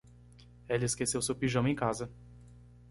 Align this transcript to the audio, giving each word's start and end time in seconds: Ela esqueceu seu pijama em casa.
Ela 0.67 0.83
esqueceu 0.83 1.21
seu 1.21 1.35
pijama 1.35 1.69
em 1.69 1.75
casa. 1.75 2.09